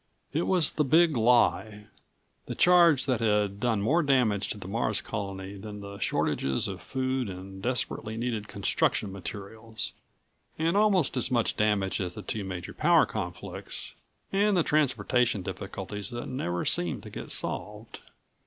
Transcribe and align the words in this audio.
It 0.33 0.47
was 0.47 0.71
the 0.71 0.83
Big 0.83 1.15
Lie 1.15 1.85
the 2.47 2.55
charge 2.55 3.05
that 3.05 3.19
had 3.19 3.59
done 3.59 3.83
more 3.83 4.01
damage 4.01 4.47
to 4.49 4.57
the 4.57 4.67
Mars 4.67 4.99
Colony 4.99 5.57
than 5.57 5.79
the 5.81 5.99
shortages 5.99 6.67
of 6.67 6.81
food 6.81 7.29
and 7.29 7.61
desperately 7.61 8.17
needed 8.17 8.47
construction 8.47 9.11
materials, 9.11 9.93
and 10.57 10.75
almost 10.75 11.17
as 11.17 11.29
much 11.29 11.55
damage 11.55 12.01
as 12.01 12.15
the 12.15 12.23
two 12.23 12.43
major 12.43 12.73
power 12.73 13.05
conflicts 13.05 13.93
and 14.33 14.57
the 14.57 14.63
transportation 14.63 15.43
difficulties 15.43 16.09
that 16.09 16.25
never 16.25 16.65
seemed 16.65 17.03
to 17.03 17.11
get 17.11 17.31
solved. 17.31 17.99